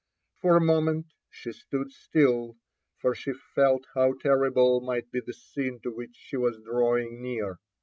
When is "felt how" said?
3.33-4.13